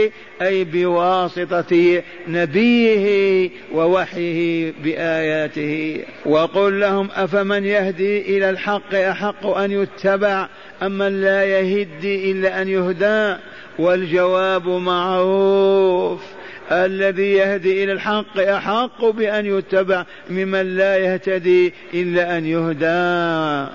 أي 0.42 0.64
بواسطة 0.64 2.02
نبيه 2.28 3.50
ووحيه 3.72 4.72
بآياته. 4.84 6.04
وقل 6.26 6.80
لهم 6.80 7.08
أفمن 7.14 7.64
يهدي 7.64 8.36
إلى 8.36 8.50
الحق 8.50 8.94
أحق 8.94 9.46
أن 9.46 9.70
يتبع 9.70 10.48
أم 10.82 10.98
من 10.98 11.20
لا 11.20 11.44
يهدي 11.44 12.32
إلا 12.32 12.62
أن 12.62 12.68
يهدى؟ 12.68 13.36
والجواب 13.78 14.68
معروف. 14.68 16.20
الذي 16.72 17.32
يهدي 17.32 17.84
إلى 17.84 17.92
الحق 17.92 18.40
أحق 18.40 19.04
بأن 19.04 19.46
يتبع 19.46 20.04
ممن 20.30 20.76
لا 20.76 20.96
يهتدي 20.96 21.72
إلا 21.94 22.38
أن 22.38 22.46
يهدى. 22.46 23.72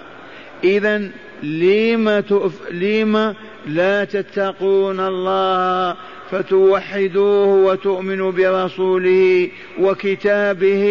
إذا 0.63 1.11
لم 1.43 2.19
تؤف... 2.19 2.71
لم 2.71 3.35
لا 3.67 4.03
تتقون 4.03 4.99
الله 4.99 5.95
فتوحدوه 6.31 7.47
وتؤمنوا 7.47 8.31
برسوله 8.31 9.49
وكتابه 9.79 10.85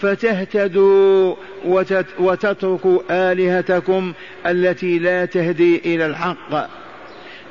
فتهتدوا 0.00 1.34
وتت... 1.64 2.06
وتتركوا 2.18 3.00
آلهتكم 3.10 4.12
التي 4.46 4.98
لا 4.98 5.24
تهدي 5.24 5.94
إلى 5.94 6.06
الحق. 6.06 6.81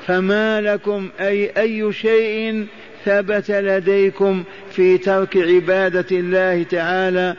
فما 0.07 0.61
لكم 0.61 1.09
أي 1.19 1.51
أي 1.57 1.93
شيء 1.93 2.67
ثبت 3.05 3.51
لديكم 3.51 4.43
في 4.71 4.97
ترك 4.97 5.37
عبادة 5.37 6.05
الله 6.11 6.63
تعالى 6.63 7.35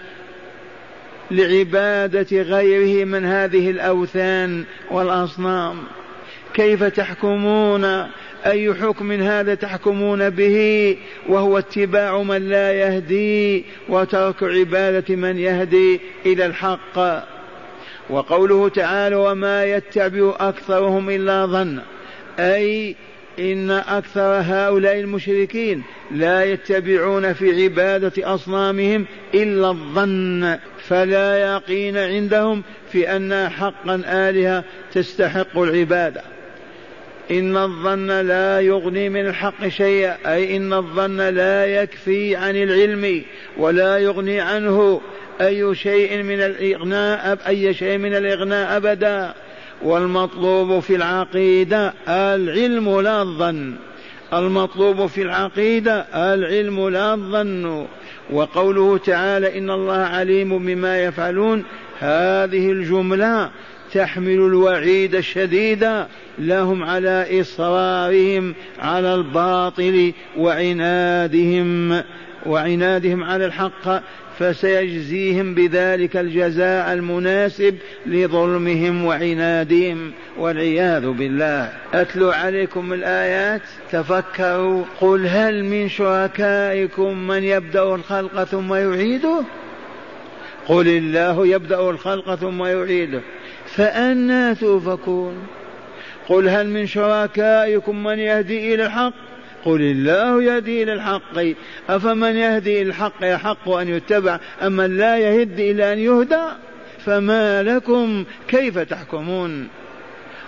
لعبادة 1.31 2.43
غيره 2.43 3.05
من 3.05 3.25
هذه 3.25 3.71
الأوثان 3.71 4.65
والأصنام. 4.91 5.77
كيف 6.55 6.85
تحكمون؟ 6.85 7.85
أي 8.47 8.75
حكم 8.75 9.13
هذا 9.13 9.55
تحكمون 9.55 10.31
به؟ 10.31 10.97
وهو 11.29 11.59
اتباع 11.59 12.23
من 12.23 12.49
لا 12.49 12.73
يهدي 12.73 13.65
وترك 13.89 14.43
عبادة 14.43 15.17
من 15.17 15.39
يهدي 15.39 16.01
إلى 16.27 16.47
الحق. 16.47 16.99
وقوله 18.11 18.69
تعالى 18.69 19.17
وما 19.17 19.65
يتبع 19.65 20.35
أكثرهم 20.41 21.11
إلا 21.11 21.47
ظن 21.47 21.81
أي 22.39 22.97
إن 23.39 23.71
أكثر 23.71 24.41
هؤلاء 24.45 25.01
المشركين 25.01 25.83
لا 26.11 26.45
يتبعون 26.45 27.33
في 27.33 27.63
عبادة 27.63 28.35
أصنامهم 28.35 29.07
إلا 29.35 29.71
الظن 29.71 30.59
فلا 30.89 31.37
يقين 31.53 31.97
عندهم 31.97 32.63
في 32.93 33.17
أن 33.17 33.49
حقا 33.49 34.03
آلهة 34.07 34.65
تستحق 34.93 35.59
العبادة. 35.59 36.23
إن 37.31 37.57
الظن 37.57 38.11
لا 38.11 38.61
يغني 38.61 39.09
من 39.09 39.27
الحق 39.27 39.69
شيئا 39.69 40.17
أي 40.27 40.57
إن 40.57 40.73
الظن 40.73 41.21
لا 41.21 41.67
يكفي 41.67 42.37
عن 42.37 42.57
العلم 42.57 43.23
ولا 43.57 43.99
يغني 43.99 44.41
عنه 44.41 45.01
أي 45.41 45.75
شيء 45.75 46.23
من 46.23 46.41
الإغناء 46.41 47.39
أي 47.47 47.75
شيء 47.75 47.99
من 47.99 48.15
الإغناء 48.15 48.77
أبدا. 48.77 49.35
والمطلوب 49.85 50.81
في 50.81 50.97
العقيدة 50.97 51.95
العلم 52.09 53.01
لا 53.01 53.23
الظن. 53.23 53.75
المطلوب 54.35 55.07
في 55.07 55.23
العقيدة 55.23 56.07
العلم 56.35 56.89
لا 56.89 57.15
الظن. 57.15 57.87
وقوله 58.31 58.99
تعالى 58.99 59.59
إن 59.59 59.71
الله 59.71 59.99
عليم 59.99 60.59
بما 60.59 61.05
يفعلون. 61.05 61.65
هذه 61.99 62.73
الجملة 62.73 63.51
تحمل 63.93 64.35
الوعيد 64.35 65.15
الشديد 65.15 65.89
لهم 66.39 66.83
على 66.83 67.41
إصرارهم 67.41 68.55
على 68.79 69.15
الباطل 69.15 70.13
وعنادهم 70.39 72.03
وعنادهم 72.47 73.25
على 73.25 73.47
الحق. 73.47 74.03
فسيجزيهم 74.39 75.55
بذلك 75.55 76.17
الجزاء 76.17 76.93
المناسب 76.93 77.79
لظلمهم 78.07 79.05
وعنادهم 79.05 80.13
والعياذ 80.39 81.07
بالله. 81.11 81.73
أتلو 81.95 82.31
عليكم 82.31 82.93
الآيات؟ 82.93 83.63
تفكروا. 83.93 84.85
قل 85.01 85.27
هل 85.27 85.65
من 85.65 85.89
شركائكم 85.89 87.27
من 87.29 87.45
يبدأ 87.45 87.95
الخلق 87.95 88.45
ثم 88.45 88.75
يعيده؟ 88.75 89.43
قل 90.69 90.89
الله 90.89 91.47
يبدأ 91.47 91.91
الخلق 91.91 92.35
ثم 92.35 92.65
يعيده. 92.65 93.21
فأنا 93.67 94.55
توفكون 94.55 95.35
قل 96.29 96.49
هل 96.49 96.69
من 96.69 96.87
شركائكم 96.87 98.03
من 98.03 98.19
يهدي 98.19 98.75
إلى 98.75 98.87
الحق؟ 98.87 99.32
قل 99.65 99.81
الله 99.81 100.43
يهدي 100.43 100.83
إلى 100.83 100.93
الحق. 100.93 101.39
أفمن 101.89 102.37
يهدي 102.37 102.83
إلى 102.83 102.89
الحق 102.89 103.23
يحق 103.23 103.69
أن 103.69 103.89
يتبع 103.89 104.39
أما 104.63 104.87
لا 104.89 105.19
يهدي 105.19 105.71
إلى 105.71 105.93
أن 105.93 105.99
يهدى؟ 105.99 106.45
فما 107.05 107.63
لكم 107.63 108.25
كيف 108.49 108.79
تحكمون؟ 108.79 109.69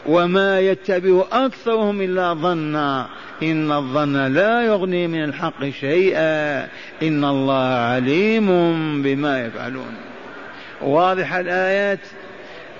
وما 0.06 0.60
يتبع 0.60 1.24
أكثرهم 1.32 2.00
إلا 2.00 2.34
ظنا. 2.34 3.06
إن 3.42 3.72
الظن 3.72 4.16
لا 4.16 4.62
يغني 4.62 5.06
من 5.06 5.24
الحق 5.24 5.64
شيئا. 5.80 6.68
إن 7.02 7.24
الله 7.24 7.68
عليم 7.74 8.48
بما 9.02 9.46
يفعلون. 9.46 9.94
واضح 10.82 11.34
الآيات؟ 11.34 12.00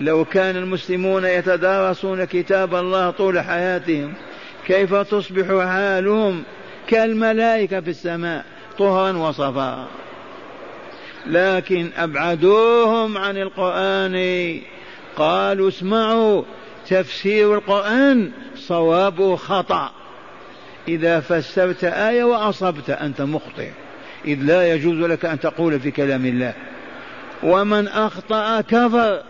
لو 0.00 0.24
كان 0.24 0.56
المسلمون 0.56 1.24
يتدارسون 1.24 2.24
كتاب 2.24 2.74
الله 2.74 3.10
طول 3.10 3.40
حياتهم 3.40 4.12
كيف 4.66 4.94
تصبح 4.94 5.66
حالهم 5.66 6.42
كالملائكة 6.88 7.80
في 7.80 7.90
السماء 7.90 8.44
طهرا 8.78 9.16
وصفا. 9.16 9.88
لكن 11.26 11.90
أبعدوهم 11.96 13.18
عن 13.18 13.36
القرآن. 13.36 14.58
قالوا 15.16 15.68
اسمعوا 15.68 16.42
تفسير 16.88 17.54
القرآن 17.54 18.30
صواب 18.56 19.34
خطأ. 19.34 19.90
إذا 20.88 21.20
فسرت 21.20 21.84
آية 21.84 22.24
وأصبت 22.24 22.90
أنت 22.90 23.20
مخطئ. 23.20 23.70
إذ 24.24 24.38
لا 24.42 24.74
يجوز 24.74 24.98
لك 24.98 25.24
أن 25.24 25.40
تقول 25.40 25.80
في 25.80 25.90
كلام 25.90 26.26
الله 26.26 26.54
ومن 27.42 27.88
أخطأ 27.88 28.60
كفر. 28.60 29.22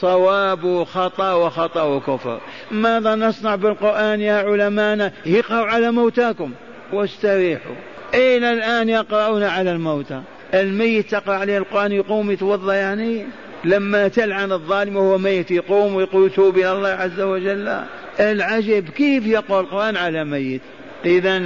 صواب 0.00 0.84
خطأ 0.84 1.32
وخطأ 1.32 1.98
كفر 1.98 2.40
ماذا 2.70 3.14
نصنع 3.14 3.54
بالقرآن 3.54 4.20
يا 4.20 4.34
علمانا؟ 4.34 5.12
اقرأوا 5.26 5.66
على 5.66 5.90
موتاكم. 5.90 6.52
واستريحوا. 6.92 7.74
إلى 8.14 8.52
الآن 8.52 8.88
يقرؤون 8.88 9.42
على 9.42 9.72
الموتى. 9.72 10.22
الميت 10.54 11.10
تقرأ 11.10 11.34
عليه 11.34 11.58
القرآن 11.58 11.92
يقوم 11.92 12.30
يتوضأ 12.30 12.74
يعني؟ 12.74 13.26
لما 13.64 14.08
تلعن 14.08 14.52
الظالم 14.52 14.96
وهو 14.96 15.18
ميت 15.18 15.50
يقوم 15.50 15.94
ويقول 15.94 16.30
توب 16.30 16.58
إلى 16.58 16.72
الله 16.72 16.88
عز 16.88 17.20
وجل. 17.20 17.80
العجب 18.20 18.88
كيف 18.88 19.26
يقرأ 19.26 19.60
القرآن 19.60 19.96
على 19.96 20.24
ميت؟ 20.24 20.60
إذا 21.04 21.38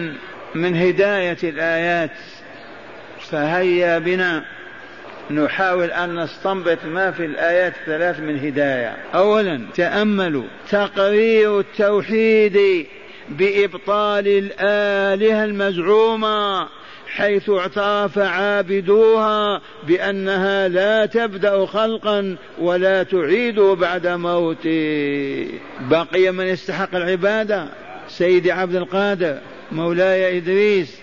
من 0.54 0.76
هداية 0.76 1.38
الآيات 1.42 2.10
فهيا 3.30 3.98
بنا. 3.98 4.44
نحاول 5.30 5.90
أن 5.90 6.20
نستنبط 6.20 6.78
ما 6.84 7.10
في 7.10 7.24
الآيات 7.24 7.74
الثلاث 7.76 8.20
من 8.20 8.38
هداية. 8.38 8.96
أولا 9.14 9.66
تأملوا 9.74 10.44
تقرير 10.70 11.60
التوحيد 11.60 12.86
بإبطال 13.28 14.28
الآلهة 14.28 15.44
المزعومة 15.44 16.68
حيث 17.06 17.50
اعترف 17.50 18.18
عابدوها 18.18 19.60
بأنها 19.86 20.68
لا 20.68 21.06
تبدأ 21.06 21.66
خلقا 21.66 22.36
ولا 22.58 23.02
تعيد 23.02 23.60
بعد 23.60 24.06
موته 24.06 25.48
بقي 25.80 26.32
من 26.32 26.46
يستحق 26.46 26.94
العبادة 26.94 27.68
سيدي 28.08 28.52
عبد 28.52 28.74
القادر 28.74 29.38
مولاي 29.72 30.38
إدريس 30.38 30.98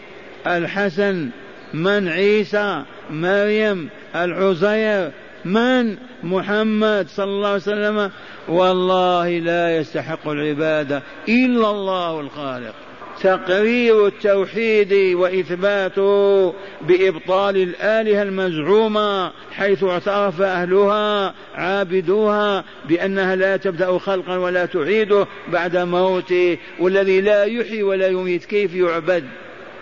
الحسن 0.47 1.29
من 1.73 2.07
عيسى 2.07 2.83
مريم 3.09 3.89
العزير 4.15 5.11
من 5.45 5.97
محمد 6.23 7.07
صلى 7.09 7.25
الله 7.25 7.47
عليه 7.47 7.57
وسلم؟ 7.57 8.11
والله 8.47 9.29
لا 9.29 9.77
يستحق 9.77 10.27
العبادة 10.27 11.01
إلا 11.29 11.69
الله 11.69 12.19
الخالق. 12.19 12.75
تقرير 13.21 14.07
التوحيد 14.07 14.93
واثباته 14.93 16.53
بإبطال 16.81 17.57
الآلهة 17.57 18.21
المزعومة 18.21 19.31
حيث 19.51 19.83
اعترف 19.83 20.41
أهلها 20.41 21.33
عابدوها 21.55 22.63
بأنها 22.89 23.35
لا 23.35 23.57
تبدأ 23.57 23.97
خلقا 23.97 24.37
ولا 24.37 24.65
تعيده 24.65 25.27
بعد 25.47 25.77
موته 25.77 26.57
والذي 26.79 27.21
لا 27.21 27.43
يحيي 27.43 27.83
ولا 27.83 28.07
يميت 28.07 28.45
كيف 28.45 28.75
يعبد؟ 28.75 29.23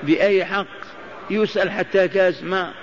بأي 0.04 0.46
حق؟ 0.46 0.68
يسأل 1.30 1.72
حتى 1.72 2.08
كاس 2.08 2.44
ماء 2.44 2.74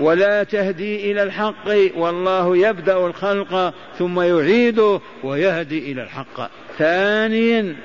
ولا 0.00 0.42
تهدي 0.44 1.12
إلى 1.12 1.22
الحق 1.22 1.68
والله 1.96 2.56
يبدأ 2.56 3.06
الخلق 3.06 3.74
ثم 3.98 4.20
يعيده 4.20 5.00
ويهدي 5.24 5.92
إلى 5.92 6.02
الحق. 6.02 6.50
ثانيا 6.78 7.76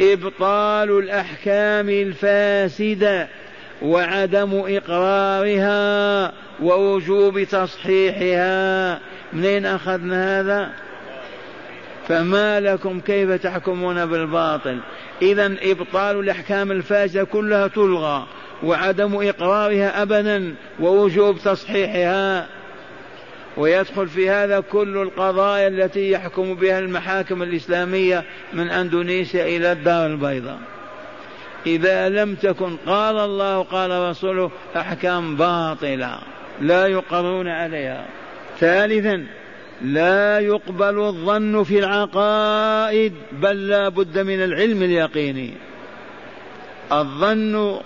إبطال 0.00 0.98
الأحكام 0.98 1.88
الفاسدة 1.88 3.28
وعدم 3.82 4.62
إقرارها 4.66 6.32
ووجوب 6.62 7.42
تصحيحها. 7.42 9.00
منين 9.32 9.66
أخذنا 9.66 10.40
هذا؟ 10.40 10.72
فما 12.08 12.60
لكم 12.60 13.00
كيف 13.00 13.32
تحكمون 13.32 14.06
بالباطل؟ 14.06 14.78
إذا 15.22 15.56
إبطال 15.62 16.20
الأحكام 16.20 16.72
الفاسدة 16.72 17.24
كلها 17.24 17.68
تلغى. 17.68 18.26
وعدم 18.62 19.14
إقرارها 19.28 20.02
أبدا 20.02 20.54
ووجوب 20.80 21.38
تصحيحها. 21.38 22.46
ويدخل 23.56 24.08
في 24.08 24.30
هذا 24.30 24.60
كل 24.60 24.96
القضايا 24.96 25.68
التي 25.68 26.10
يحكم 26.10 26.54
بها 26.54 26.78
المحاكم 26.78 27.42
الإسلامية 27.42 28.24
من 28.52 28.70
أندونيسيا 28.70 29.56
إلى 29.56 29.72
الدار 29.72 30.06
البيضاء. 30.06 30.58
إذا 31.66 32.08
لم 32.08 32.34
تكن 32.34 32.76
قال 32.86 33.18
الله 33.18 33.62
قال 33.62 34.10
رسوله 34.10 34.50
أحكام 34.76 35.36
باطلة 35.36 36.18
لا 36.60 36.86
يقرون 36.86 37.48
عليها. 37.48 38.06
ثالثا 38.58 39.26
لا 39.82 40.38
يقبل 40.38 40.98
الظن 40.98 41.62
في 41.62 41.78
العقائد 41.78 43.12
بل 43.32 43.68
لا 43.68 43.88
بد 43.88 44.18
من 44.18 44.44
العلم 44.44 44.82
اليقيني. 44.82 45.52
الظن 46.92 47.80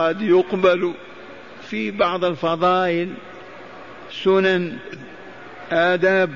قد 0.00 0.22
يقبل 0.22 0.92
في 1.62 1.90
بعض 1.90 2.24
الفضائل 2.24 3.08
سنن 4.24 4.76
آداب. 5.72 6.30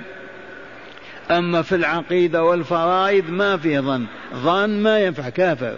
أما 1.31 1.62
في 1.62 1.74
العقيدة 1.74 2.44
والفرائض 2.44 3.31
ما 3.31 3.57
في 3.57 3.79
ظن. 3.79 4.05
ظن 4.35 4.70
ما 4.70 4.98
ينفع 4.98 5.29
كافر. 5.29 5.74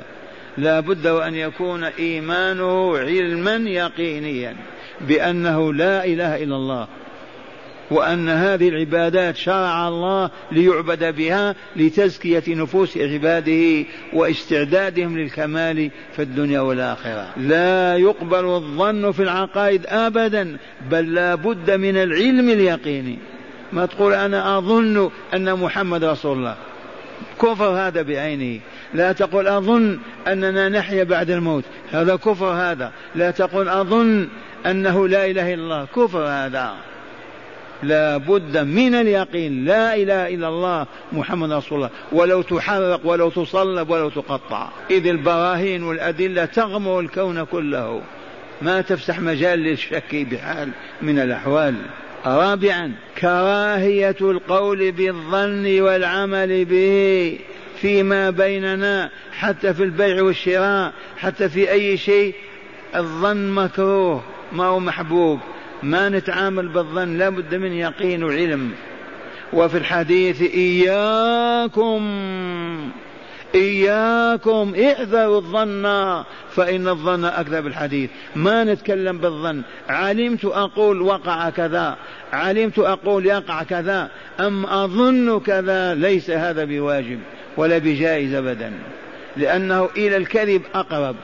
لا 0.58 0.80
بد 0.80 1.06
وأن 1.06 1.34
يكون 1.34 1.84
إيمانه 1.84 2.98
علما 2.98 3.56
يقينيا 3.56 4.56
بأنه 5.00 5.72
لا 5.72 6.04
إله 6.04 6.42
إلا 6.42 6.56
الله. 6.56 6.88
وأن 7.90 8.28
هذه 8.28 8.68
العبادات 8.68 9.36
شرع 9.36 9.88
الله 9.88 10.30
ليعبد 10.52 11.16
بها 11.16 11.54
لتزكية 11.76 12.42
نفوس 12.48 12.98
عباده 12.98 13.84
واستعدادهم 14.12 15.18
للكمال 15.18 15.90
في 16.16 16.22
الدنيا 16.22 16.60
والآخرة. 16.60 17.28
لا 17.36 17.96
يقبل 17.96 18.44
الظن 18.44 19.12
في 19.12 19.22
العقائد 19.22 19.86
أبدا 19.86 20.56
بل 20.90 21.14
لا 21.14 21.34
بد 21.34 21.70
من 21.70 21.96
العلم 21.96 22.50
اليقيني. 22.50 23.18
ما 23.72 23.86
تقول 23.86 24.12
أنا 24.14 24.58
أظن 24.58 25.10
أن 25.34 25.54
محمد 25.54 26.04
رسول 26.04 26.38
الله. 26.38 26.56
كفر 27.42 27.64
هذا 27.64 28.02
بعينه. 28.02 28.60
لا 28.94 29.12
تقول 29.12 29.48
أظن 29.48 29.98
أننا 30.26 30.68
نحيا 30.68 31.04
بعد 31.04 31.30
الموت. 31.30 31.64
هذا 31.92 32.16
كفر 32.16 32.46
هذا. 32.46 32.92
لا 33.14 33.30
تقول 33.30 33.68
أظن 33.68 34.28
أنه 34.66 35.08
لا 35.08 35.26
إله 35.26 35.54
إلا 35.54 35.62
الله. 35.62 35.86
كفر 35.96 36.24
هذا. 36.26 36.74
لا 37.82 38.16
بد 38.16 38.56
من 38.56 38.94
اليقين. 38.94 39.64
لا 39.64 39.94
إله 39.94 40.34
إلا 40.34 40.48
الله 40.48 40.86
محمد 41.12 41.52
رسول 41.52 41.78
الله. 41.78 41.90
ولو 42.12 42.42
تحرق 42.42 43.00
ولو 43.04 43.30
تصلب 43.30 43.90
ولو 43.90 44.08
تقطع. 44.10 44.68
إذ 44.90 45.06
البراهين 45.06 45.82
والأدلة 45.82 46.44
تغمر 46.44 47.00
الكون 47.00 47.44
كله. 47.44 48.02
ما 48.62 48.80
تفسح 48.80 49.20
مجال 49.20 49.58
للشك 49.58 50.26
بحال 50.30 50.68
من 51.02 51.18
الأحوال. 51.18 51.74
رابعا 52.26 52.92
كراهية 53.18 54.16
القول 54.20 54.92
بالظن 54.92 55.80
والعمل 55.80 56.64
به 56.64 57.38
فيما 57.80 58.30
بيننا 58.30 59.10
حتى 59.32 59.74
في 59.74 59.82
البيع 59.82 60.22
والشراء 60.22 60.92
حتى 61.16 61.48
في 61.48 61.70
أي 61.70 61.96
شيء. 61.96 62.34
الظن 62.96 63.50
مكروه 63.50 64.22
ما 64.52 64.64
هو 64.64 64.80
محبوب. 64.80 65.40
ما 65.82 66.08
نتعامل 66.08 66.68
بالظن 66.68 67.18
لا 67.18 67.28
بد 67.28 67.54
من 67.54 67.72
يقين 67.72 68.24
وعلم. 68.24 68.72
وفي 69.52 69.78
الحديث 69.78 70.42
إياكم 70.42 72.00
إياكم 73.54 74.74
احذروا 74.74 75.36
الظن 75.36 75.82
فإن 76.50 76.88
الظن 76.88 77.24
أكذب 77.24 77.66
الحديث. 77.66 78.10
ما 78.36 78.64
نتكلم 78.64 79.18
بالظن. 79.18 79.62
علمت 79.88 80.44
أقول 80.44 81.02
وقع 81.02 81.50
كذا 81.50 81.96
علمت 82.32 82.78
أقول 82.78 83.26
يقع 83.26 83.62
كذا 83.62 84.10
أم 84.40 84.66
أظن 84.66 85.40
كذا؟ 85.40 85.94
ليس 85.94 86.30
هذا 86.30 86.64
بواجب 86.64 87.18
ولا 87.56 87.78
بجائز 87.78 88.34
أبدا 88.34 88.72
لأنه 89.36 89.88
إلى 89.96 90.16
الكذب 90.16 90.62
أقرب. 90.74 91.16